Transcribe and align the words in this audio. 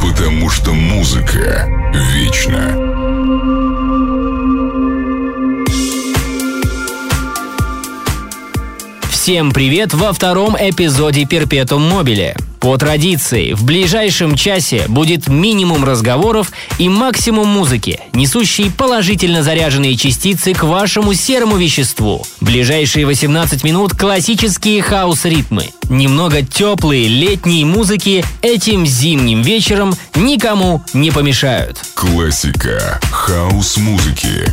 потому 0.00 0.48
что 0.50 0.72
музыка 0.72 1.68
вечна. 1.92 2.76
Всем 9.10 9.52
привет 9.52 9.92
во 9.92 10.12
втором 10.12 10.56
эпизоде 10.56 11.26
Перпетум 11.26 11.82
Мобиле. 11.82 12.36
По 12.66 12.76
традиции, 12.78 13.52
в 13.52 13.62
ближайшем 13.62 14.34
часе 14.34 14.86
будет 14.88 15.28
минимум 15.28 15.84
разговоров 15.84 16.50
и 16.78 16.88
максимум 16.88 17.46
музыки, 17.46 18.00
несущей 18.12 18.72
положительно 18.72 19.44
заряженные 19.44 19.96
частицы 19.96 20.52
к 20.52 20.64
вашему 20.64 21.14
серому 21.14 21.58
веществу. 21.58 22.26
Ближайшие 22.40 23.06
18 23.06 23.62
минут 23.62 23.92
классические 23.92 24.82
хаос-ритмы. 24.82 25.68
Немного 25.88 26.42
теплые 26.42 27.06
летней 27.06 27.64
музыки 27.64 28.24
этим 28.42 28.84
зимним 28.84 29.42
вечером 29.42 29.94
никому 30.16 30.82
не 30.92 31.12
помешают. 31.12 31.78
Классика 31.94 32.98
хаос-музыки. 33.12 34.52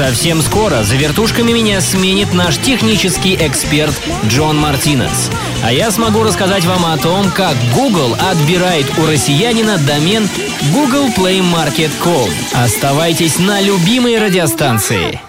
Совсем 0.00 0.40
скоро 0.40 0.82
за 0.82 0.96
вертушками 0.96 1.52
меня 1.52 1.82
сменит 1.82 2.32
наш 2.32 2.56
технический 2.56 3.36
эксперт 3.38 3.94
Джон 4.26 4.56
Мартинес. 4.56 5.30
А 5.62 5.74
я 5.74 5.90
смогу 5.90 6.22
рассказать 6.22 6.64
вам 6.64 6.86
о 6.86 6.96
том, 6.96 7.30
как 7.30 7.54
Google 7.74 8.16
отбирает 8.18 8.86
у 8.98 9.04
россиянина 9.04 9.76
домен 9.76 10.26
Google 10.72 11.08
Play 11.08 11.40
Market 11.42 11.90
Call. 12.02 12.32
Оставайтесь 12.54 13.38
на 13.38 13.60
любимой 13.60 14.18
радиостанции. 14.18 15.20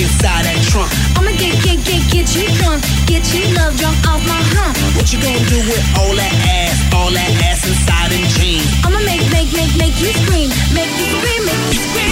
inside 0.00 0.46
that 0.46 0.58
trunk. 0.70 0.90
I'ma 1.18 1.34
get, 1.34 1.58
get, 1.62 1.82
get, 1.82 2.02
get 2.10 2.26
you 2.38 2.46
drunk. 2.62 2.82
Get 3.10 3.26
you 3.34 3.42
love 3.58 3.74
drunk 3.78 3.98
off 4.06 4.22
my 4.30 4.38
hump. 4.54 4.78
What 4.94 5.10
you 5.10 5.18
gonna 5.18 5.42
do 5.50 5.58
with 5.66 5.82
all 5.98 6.14
that 6.14 6.34
ass, 6.46 6.78
all 6.94 7.10
that 7.10 7.30
ass 7.42 7.66
inside 7.66 8.14
them 8.14 8.22
jeans? 8.38 8.66
I'ma 8.86 9.02
make, 9.02 9.26
make, 9.34 9.50
make, 9.58 9.74
make 9.74 9.96
you 9.98 10.14
scream. 10.22 10.54
Make 10.70 10.90
you 10.98 11.06
scream, 11.18 11.42
make 11.46 11.62
you 11.74 11.78
scream. 11.82 12.10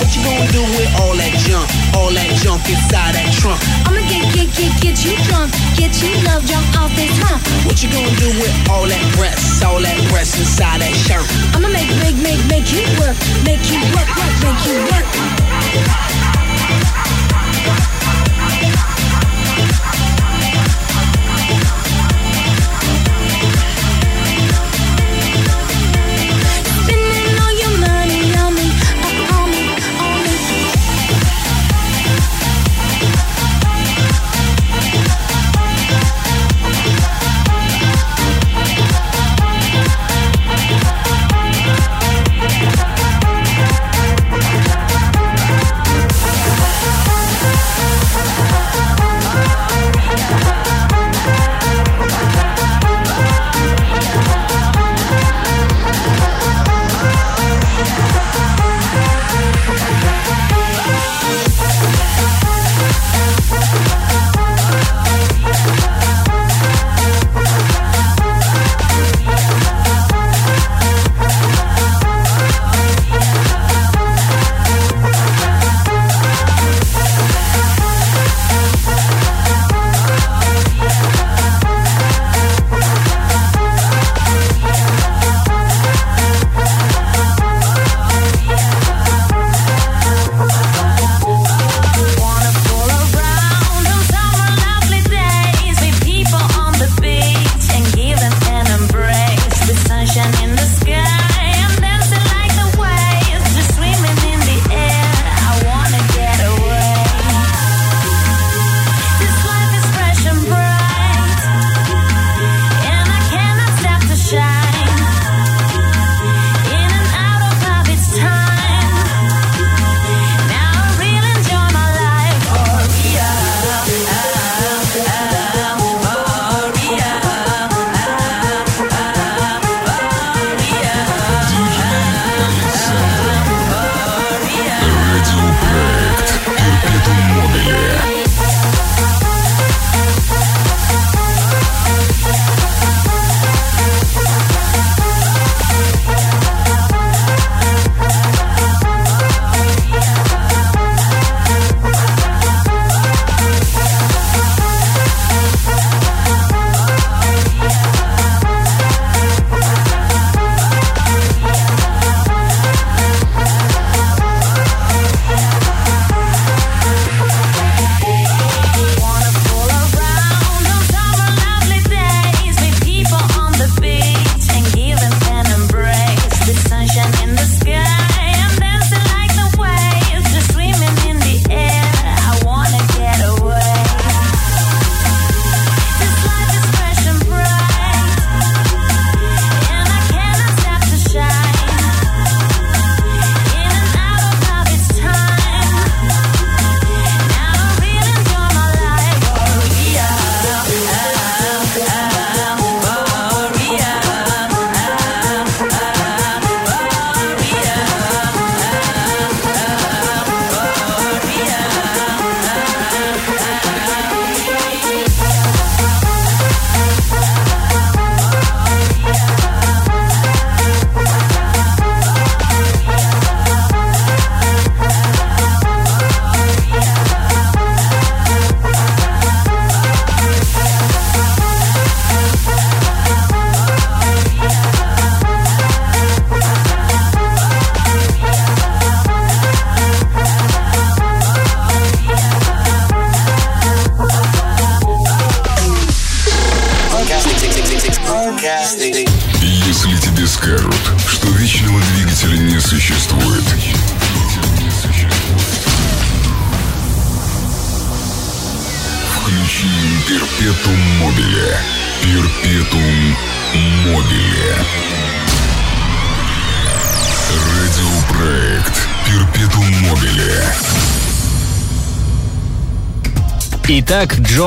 What 0.00 0.10
you 0.12 0.20
gonna 0.28 0.48
do 0.52 0.62
with 0.76 0.90
all 1.00 1.14
that 1.16 1.32
junk, 1.48 1.66
all 1.96 2.12
that 2.12 2.30
junk 2.44 2.62
inside 2.68 3.16
that 3.16 3.32
trunk? 3.32 3.60
I'ma 3.88 4.04
get, 4.12 4.24
get, 4.36 4.48
get, 4.52 4.72
get 4.84 4.96
you 5.00 5.16
drunk. 5.24 5.56
Get 5.80 5.92
you 6.04 6.12
love 6.28 6.44
drunk 6.44 6.68
off 6.76 6.92
this 6.94 7.12
hump. 7.24 7.40
What 7.64 7.80
you 7.80 7.88
gonna 7.88 8.12
do 8.20 8.28
with 8.36 8.54
all 8.68 8.84
that 8.84 9.04
breasts, 9.16 9.64
all 9.64 9.80
that 9.80 9.98
breasts 10.12 10.36
inside 10.36 10.84
that 10.84 10.92
shirt? 10.92 11.24
I'ma 11.56 11.72
make, 11.72 11.88
make, 12.04 12.18
make, 12.20 12.42
make 12.52 12.68
you 12.76 12.84
work. 13.00 13.16
Make 13.46 13.64
you 13.72 13.80
work, 13.96 14.08
work, 14.20 14.34
make 14.44 14.60
you 14.68 14.76
work. 14.92 15.41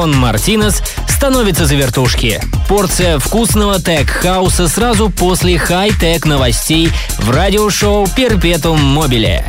Рон 0.05 0.17
Мартинес 0.17 0.83
становится 1.07 1.65
за 1.65 1.73
вертушки. 1.73 2.39
Порция 2.69 3.17
вкусного 3.17 3.79
тег-хауса 3.79 4.67
сразу 4.67 5.09
после 5.09 5.57
хай-тек 5.57 6.27
новостей 6.27 6.91
в 7.17 7.31
радиошоу 7.31 8.05
«Перпетум 8.15 8.79
Мобиле». 8.79 9.43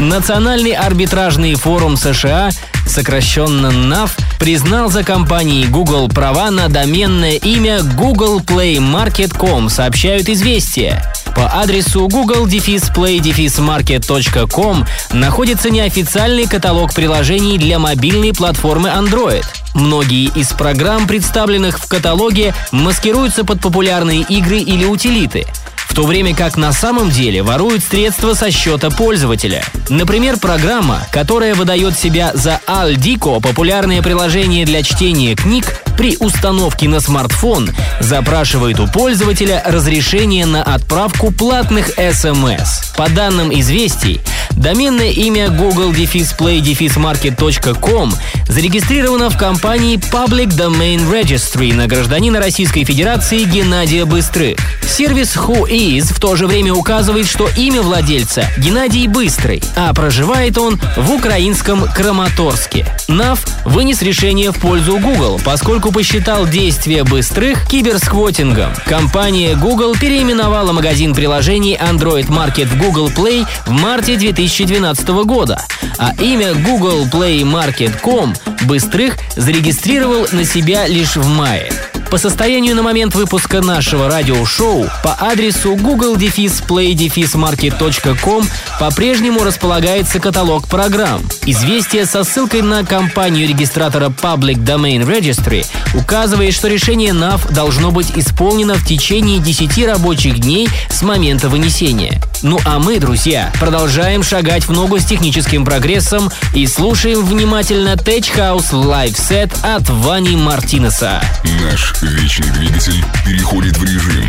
Национальный 0.00 0.72
арбитражный 0.72 1.54
форум 1.54 1.96
США, 1.96 2.50
сокращенно 2.84 3.70
НАФ, 3.70 4.16
признал 4.40 4.90
за 4.90 5.04
компанией 5.04 5.66
Google 5.68 6.08
права 6.08 6.50
на 6.50 6.68
доменное 6.68 7.34
имя 7.34 7.80
Google 7.82 8.40
Play 8.40 8.78
Market.com, 8.78 9.68
сообщают 9.68 10.28
«Известия». 10.28 11.11
По 11.34 11.60
адресу 11.60 12.08
google-play-market.com 12.08 14.86
находится 15.12 15.70
неофициальный 15.70 16.46
каталог 16.46 16.94
приложений 16.94 17.58
для 17.58 17.78
мобильной 17.78 18.32
платформы 18.32 18.88
Android. 18.90 19.44
Многие 19.74 20.26
из 20.38 20.48
программ, 20.48 21.06
представленных 21.06 21.78
в 21.78 21.86
каталоге, 21.88 22.54
маскируются 22.70 23.44
под 23.44 23.60
популярные 23.60 24.22
игры 24.22 24.58
или 24.58 24.84
утилиты– 24.84 25.46
в 25.92 25.94
то 25.94 26.06
время 26.06 26.34
как 26.34 26.56
на 26.56 26.72
самом 26.72 27.10
деле 27.10 27.42
воруют 27.42 27.84
средства 27.84 28.32
со 28.32 28.50
счета 28.50 28.88
пользователя. 28.88 29.62
Например, 29.90 30.38
программа, 30.38 31.06
которая 31.12 31.54
выдает 31.54 31.98
себя 31.98 32.30
за 32.32 32.62
Aldico, 32.66 33.42
популярное 33.42 34.00
приложение 34.00 34.64
для 34.64 34.82
чтения 34.82 35.36
книг, 35.36 35.81
при 35.96 36.16
установке 36.18 36.88
на 36.88 37.00
смартфон 37.00 37.70
запрашивает 38.00 38.80
у 38.80 38.86
пользователя 38.86 39.62
разрешение 39.64 40.46
на 40.46 40.62
отправку 40.62 41.30
платных 41.30 41.88
смс. 41.88 42.92
По 42.96 43.08
данным 43.08 43.52
известий, 43.52 44.20
доменное 44.56 45.10
имя 45.10 45.48
google-play-market.com 45.48 48.12
зарегистрировано 48.48 49.30
в 49.30 49.36
компании 49.36 49.96
Public 49.96 50.48
Domain 50.48 51.10
Registry 51.10 51.74
на 51.74 51.86
гражданина 51.86 52.38
Российской 52.38 52.84
Федерации 52.84 53.44
Геннадия 53.44 54.04
Быстрых. 54.04 54.58
Сервис 54.86 55.36
Who 55.36 55.70
Is 55.70 56.12
в 56.12 56.20
то 56.20 56.36
же 56.36 56.46
время 56.46 56.74
указывает, 56.74 57.26
что 57.26 57.48
имя 57.56 57.80
владельца 57.82 58.44
Геннадий 58.58 59.06
Быстрый, 59.06 59.62
а 59.74 59.92
проживает 59.94 60.58
он 60.58 60.78
в 60.96 61.12
украинском 61.12 61.84
Краматорске. 61.84 62.86
НАВ 63.08 63.42
вынес 63.64 64.02
решение 64.02 64.52
в 64.52 64.58
пользу 64.58 64.98
Google, 64.98 65.40
поскольку 65.44 65.92
посчитал 65.92 66.46
действия 66.46 67.04
быстрых 67.04 67.66
киберсквотингом. 67.68 68.74
Компания 68.84 69.54
Google 69.54 69.94
переименовала 69.94 70.72
магазин 70.72 71.14
приложений 71.14 71.78
Android 71.80 72.28
Market 72.28 72.66
в 72.66 72.78
Google 72.78 73.08
Play 73.08 73.46
в 73.66 73.70
марте 73.70 74.16
2012 74.48 75.08
года, 75.24 75.64
а 75.98 76.12
имя 76.18 76.54
Google 76.54 77.06
Play 77.06 77.42
Market.com 77.42 78.34
быстрых 78.62 79.16
зарегистрировал 79.36 80.26
на 80.32 80.44
себя 80.44 80.88
лишь 80.88 81.16
в 81.16 81.28
мае. 81.28 81.70
По 82.12 82.18
состоянию 82.18 82.76
на 82.76 82.82
момент 82.82 83.14
выпуска 83.14 83.62
нашего 83.62 84.10
радиошоу 84.10 84.86
по 85.02 85.16
адресу 85.18 85.74
google-play-market.com 85.76 88.44
по-прежнему 88.78 89.44
располагается 89.44 90.20
каталог 90.20 90.68
программ. 90.68 91.22
Известие 91.46 92.04
со 92.04 92.22
ссылкой 92.22 92.60
на 92.60 92.84
компанию 92.84 93.48
регистратора 93.48 94.10
Public 94.10 94.62
Domain 94.62 95.06
Registry 95.06 95.64
указывает, 95.94 96.52
что 96.52 96.68
решение 96.68 97.12
NAV 97.12 97.50
должно 97.50 97.92
быть 97.92 98.12
исполнено 98.14 98.74
в 98.74 98.84
течение 98.84 99.38
10 99.38 99.86
рабочих 99.86 100.38
дней 100.38 100.68
с 100.90 101.00
момента 101.00 101.48
вынесения. 101.48 102.20
Ну 102.42 102.60
а 102.66 102.78
мы, 102.78 102.98
друзья, 102.98 103.50
продолжаем 103.58 104.22
шагать 104.32 104.66
в 104.66 104.72
ногу 104.72 104.98
с 104.98 105.04
техническим 105.04 105.62
прогрессом 105.62 106.30
и 106.54 106.66
слушаем 106.66 107.22
внимательно 107.22 107.96
Tech 107.96 108.24
House 108.34 108.70
Live 108.70 109.14
Set 109.14 109.54
от 109.62 109.86
Вани 109.90 110.36
Мартинеса. 110.36 111.20
Наш 111.62 111.92
вечный 112.00 112.48
двигатель 112.52 113.04
переходит 113.26 113.76
в 113.76 113.84
режим 113.84 114.24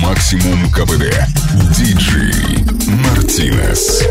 максимум 0.00 0.70
КПД. 0.70 1.26
Диджей 1.76 2.64
Мартинес. 2.86 4.04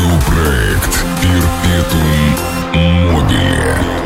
Аудиопроект 0.00 1.04
«Перпетум 1.20 2.00
мобили». 3.12 3.99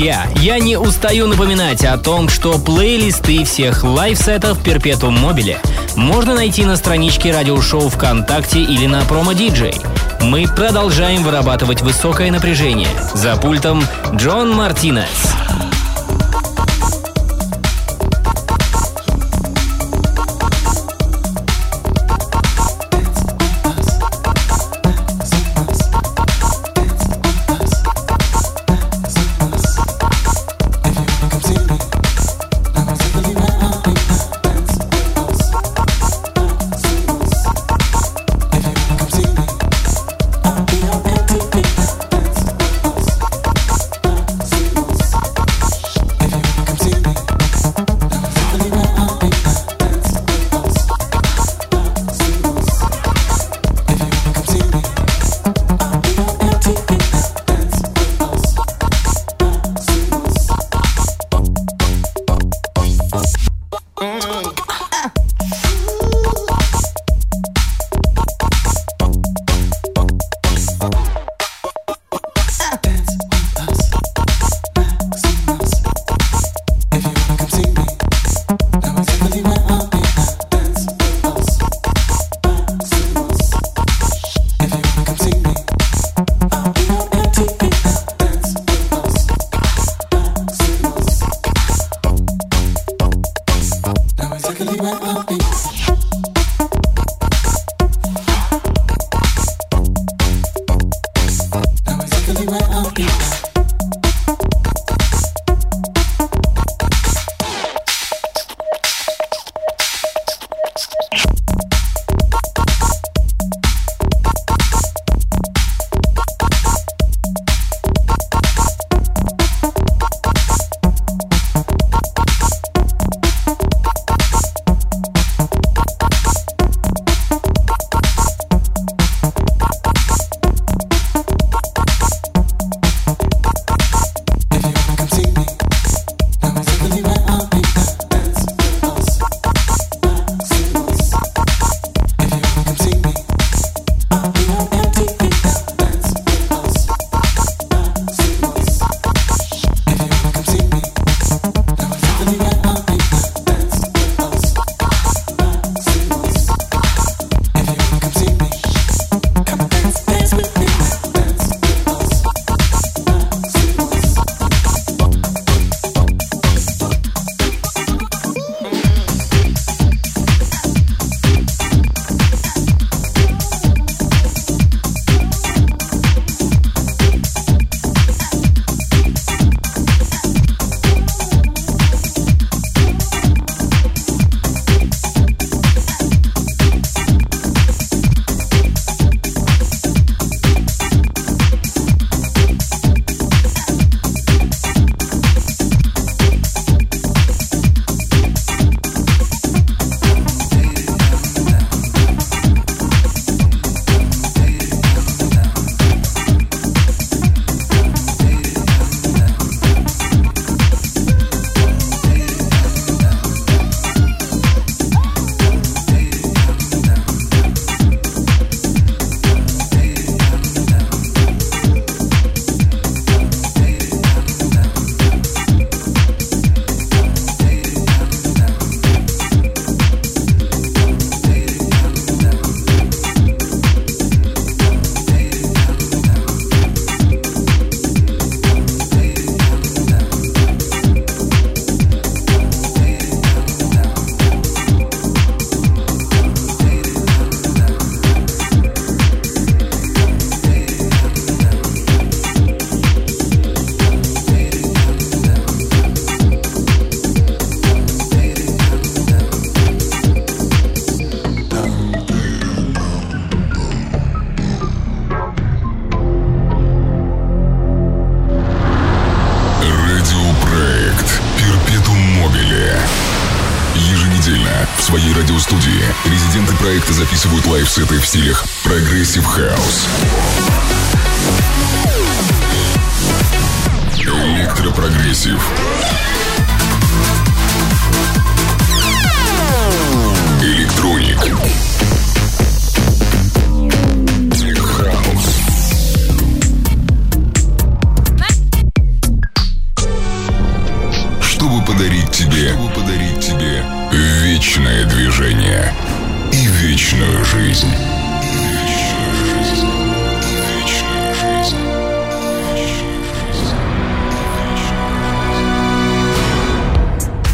Друзья, 0.00 0.26
я 0.36 0.58
не 0.58 0.78
устаю 0.78 1.26
напоминать 1.26 1.84
о 1.84 1.98
том, 1.98 2.30
что 2.30 2.58
плейлисты 2.58 3.44
всех 3.44 3.84
лайфсетов 3.84 4.58
Perpetuum 4.64 5.22
Mobile 5.22 5.58
можно 5.94 6.34
найти 6.34 6.64
на 6.64 6.76
страничке 6.76 7.34
радиошоу 7.34 7.90
ВКонтакте 7.90 8.62
или 8.62 8.86
на 8.86 9.02
промо-диджей. 9.02 9.74
Мы 10.22 10.46
продолжаем 10.48 11.22
вырабатывать 11.22 11.82
высокое 11.82 12.30
напряжение. 12.30 12.88
За 13.12 13.36
пультом 13.36 13.84
Джон 14.14 14.54
Мартинес. 14.54 15.29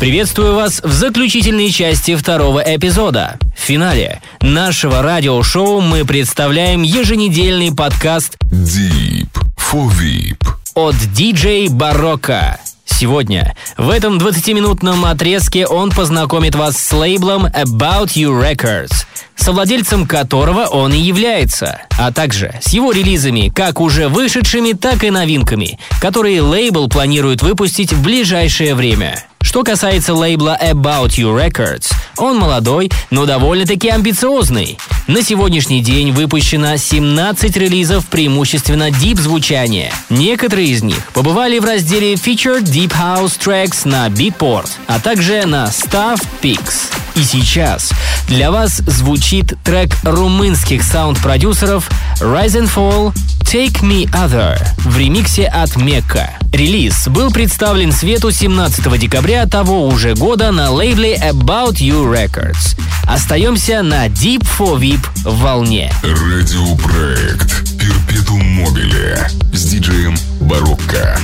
Приветствую 0.07 0.55
вас 0.55 0.81
в 0.85 0.93
заключительной 0.93 1.69
части 1.69 2.15
второго 2.15 2.61
эпизода. 2.61 3.41
В 3.57 3.61
финале 3.61 4.23
нашего 4.41 5.03
радиошоу 5.03 5.81
мы 5.81 6.05
представляем 6.05 6.83
еженедельный 6.83 7.75
подкаст 7.75 8.37
Deep 8.45 9.27
for 9.57 9.91
VIP. 9.91 10.47
от 10.75 10.95
DJ 10.95 11.69
Барокко. 11.71 12.61
Сегодня 12.85 13.57
в 13.77 13.91
этом 13.91 14.19
20-минутном 14.19 15.05
отрезке 15.07 15.67
он 15.67 15.91
познакомит 15.91 16.55
вас 16.55 16.77
с 16.77 16.93
лейблом 16.93 17.47
About 17.47 18.11
You 18.15 18.31
Records, 18.41 19.07
совладельцем 19.35 20.07
которого 20.07 20.67
он 20.67 20.93
и 20.95 20.99
является, 20.99 21.81
а 21.99 22.13
также 22.13 22.55
с 22.63 22.73
его 22.73 22.93
релизами, 22.93 23.51
как 23.53 23.81
уже 23.81 24.09
вышедшими, 24.09 24.73
так 24.73 25.03
и 25.03 25.11
новинками, 25.11 25.81
которые 26.01 26.43
лейбл 26.43 26.89
планирует 26.89 27.43
выпустить 27.43 27.93
в 27.93 28.01
ближайшее 28.05 28.77
время. 28.77 29.25
Что 29.47 29.63
касается 29.63 30.13
лейбла 30.13 30.59
About 30.61 31.11
You 31.11 31.33
Records, 31.33 31.93
он 32.17 32.37
молодой, 32.37 32.91
но 33.11 33.27
довольно-таки 33.27 33.89
амбициозный. 33.89 34.77
На 35.07 35.23
сегодняшний 35.23 35.83
день 35.83 36.11
выпущено 36.11 36.77
17 36.77 37.57
релизов 37.57 38.07
преимущественно 38.07 38.91
дип 38.91 39.21
звучания. 39.21 39.93
Некоторые 40.11 40.71
из 40.71 40.83
них 40.83 41.13
побывали 41.13 41.61
в 41.61 41.65
разделе 41.65 42.15
Featured 42.15 42.65
Deep 42.65 42.91
House 42.91 43.39
Tracks 43.39 43.89
на 43.89 44.09
Beatport, 44.09 44.69
а 44.89 44.99
также 44.99 45.47
на 45.47 45.67
Stuff 45.67 46.27
Picks. 46.43 46.93
И 47.15 47.23
сейчас 47.23 47.93
для 48.27 48.51
вас 48.51 48.79
звучит 48.79 49.55
трек 49.63 49.91
румынских 50.03 50.83
саунд-продюсеров 50.83 51.89
Rise 52.21 52.63
and 52.63 52.71
Fall 52.75 53.15
Take 53.47 53.81
Me 53.81 54.11
Other 54.11 54.59
в 54.79 54.99
ремиксе 54.99 55.45
от 55.45 55.77
Мекка. 55.77 56.31
Релиз 56.53 57.07
был 57.07 57.31
представлен 57.31 57.93
свету 57.93 58.33
17 58.33 58.99
декабря 58.99 59.47
того 59.47 59.87
уже 59.87 60.15
года 60.15 60.51
на 60.51 60.73
лейбле 60.73 61.15
About 61.15 61.75
You 61.75 62.13
Records. 62.13 62.77
Остаемся 63.05 63.83
на 63.83 64.09
Deep 64.09 64.45
for 64.59 64.81
VIP 64.81 65.07
волне. 65.25 65.93
Радиопроект 66.03 67.79
Перпетум 67.79 68.43
Мобиле 68.43 69.29
с 69.53 69.65
диджеем 69.65 70.17
Барокко. 70.41 71.17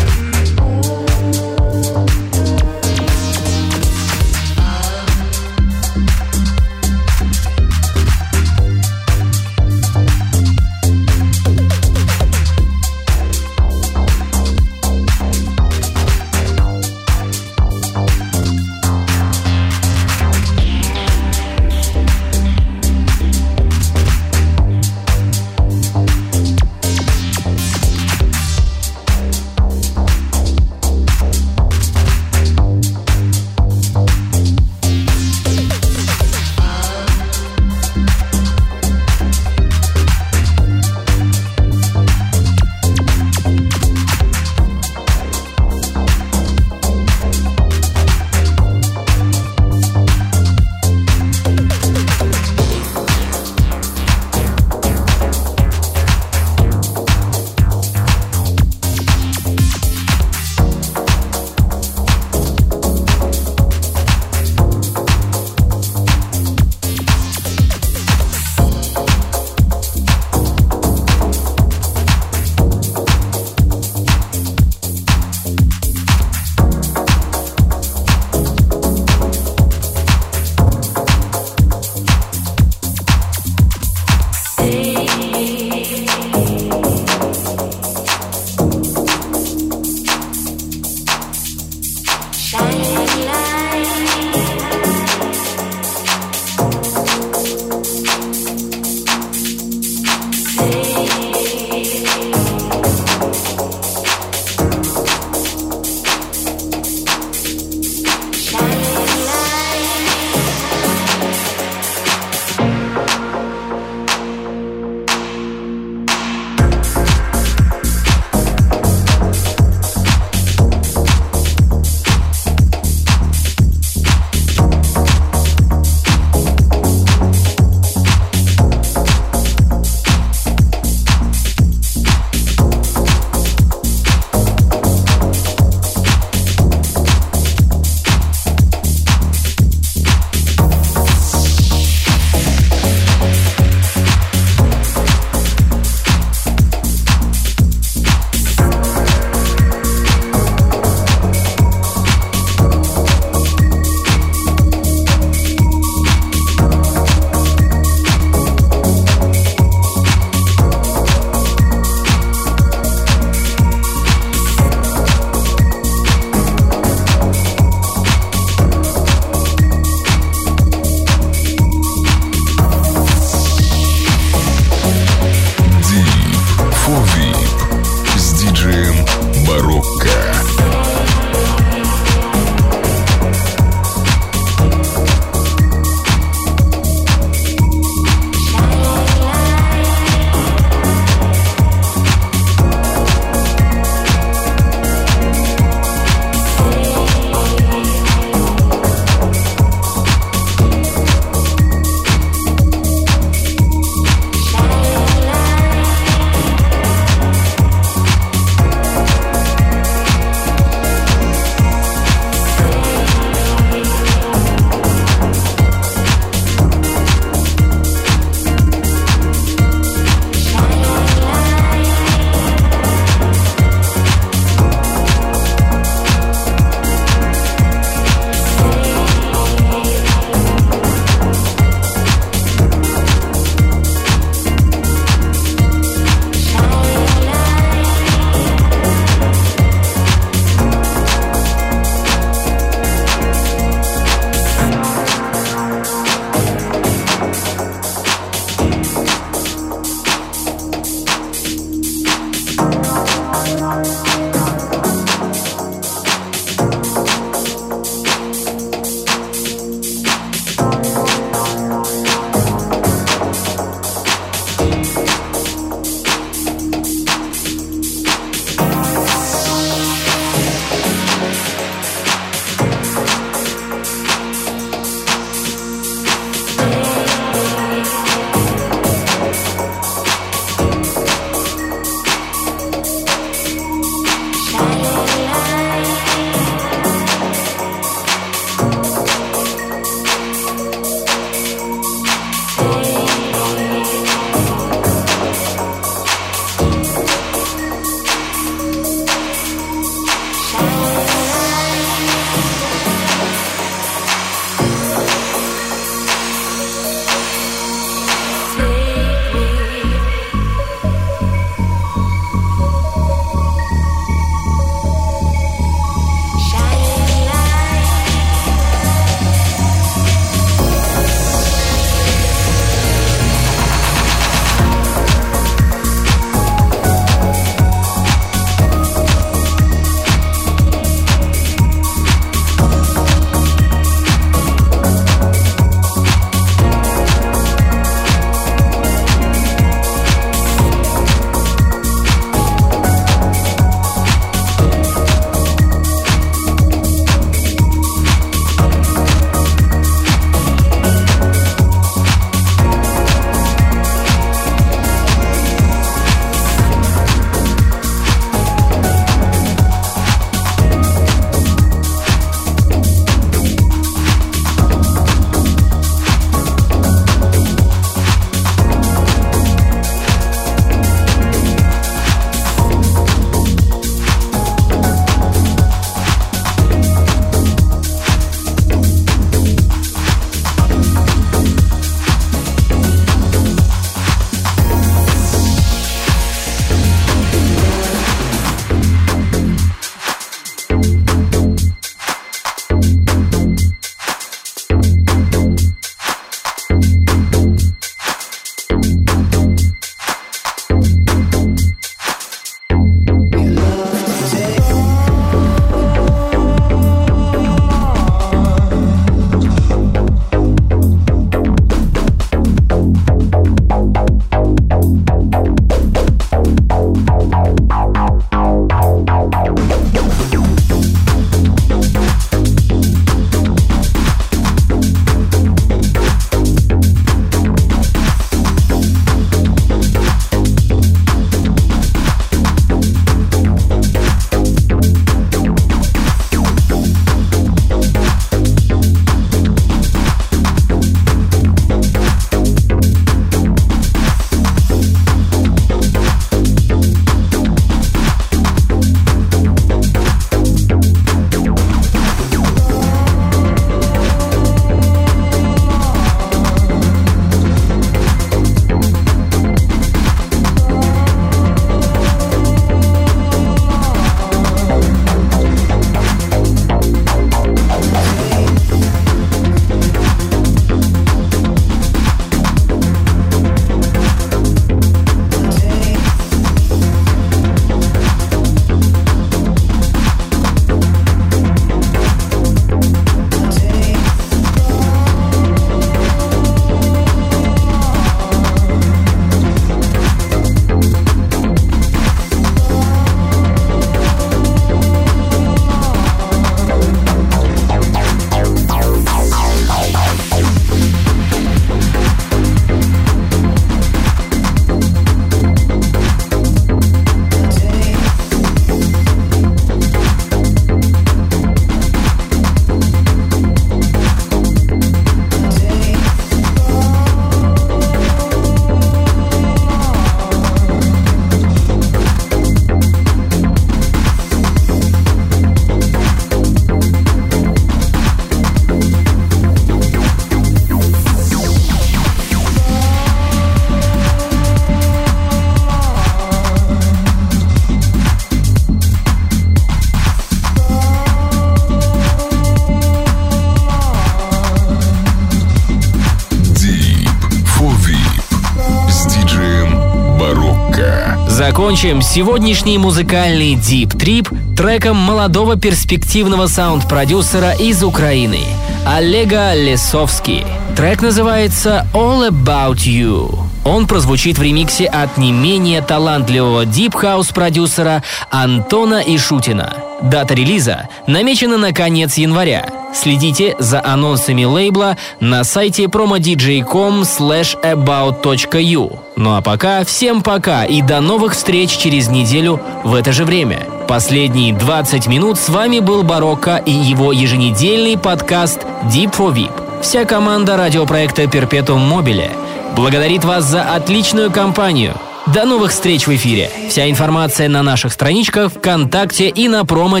Закончим 551.64 552.02
сегодняшний 552.02 552.76
музыкальный 552.76 553.54
Deep 553.54 553.96
Trip 553.96 554.54
треком 554.54 554.98
молодого 554.98 555.56
перспективного 555.56 556.46
саунд-продюсера 556.46 557.52
из 557.52 557.82
Украины 557.82 558.40
Олега 558.84 559.54
Лесовский. 559.54 560.44
Трек 560.76 561.00
называется 561.00 561.86
All 561.94 562.28
About 562.28 562.84
You. 562.84 563.46
Он 563.64 563.86
прозвучит 563.86 564.36
в 564.36 564.42
ремиксе 564.42 564.84
от 564.84 565.16
не 565.16 565.32
менее 565.32 565.80
талантливого 565.80 566.66
дип-хаус-продюсера 566.66 568.02
Антона 568.30 569.02
Ишутина. 569.06 569.74
Дата 570.02 570.34
релиза 570.34 570.90
намечена 571.06 571.56
на 571.56 571.72
конец 571.72 572.18
января. 572.18 572.68
Следите 572.94 573.56
за 573.58 573.82
анонсами 573.82 574.44
лейбла 574.44 574.98
на 575.18 575.44
сайте 575.44 575.84
promodj.com 575.84 577.04
slash 577.04 577.58
about.u. 577.62 579.03
Ну 579.16 579.36
а 579.36 579.42
пока 579.42 579.84
всем 579.84 580.22
пока 580.22 580.64
и 580.64 580.82
до 580.82 581.00
новых 581.00 581.34
встреч 581.34 581.70
через 581.70 582.08
неделю 582.08 582.60
в 582.82 582.94
это 582.94 583.12
же 583.12 583.24
время. 583.24 583.66
Последние 583.86 584.52
20 584.52 585.06
минут 585.06 585.38
с 585.38 585.48
вами 585.48 585.78
был 585.78 586.02
Барокко 586.02 586.56
и 586.56 586.72
его 586.72 587.12
еженедельный 587.12 587.96
подкаст 587.96 588.60
Deep 588.84 589.16
for 589.16 589.32
VIP. 589.32 589.52
Вся 589.82 590.04
команда 590.04 590.56
радиопроекта 590.56 591.22
Perpetuum 591.24 591.88
Mobile 591.88 592.30
благодарит 592.74 593.24
вас 593.24 593.44
за 593.44 593.62
отличную 593.62 594.32
компанию. 594.32 594.94
До 595.26 595.44
новых 595.44 595.70
встреч 595.70 596.06
в 596.06 596.14
эфире. 596.14 596.50
Вся 596.68 596.90
информация 596.90 597.48
на 597.48 597.62
наших 597.62 597.92
страничках 597.92 598.52
ВКонтакте 598.52 599.28
и 599.28 599.48
на 599.48 599.64
промо 599.64 600.00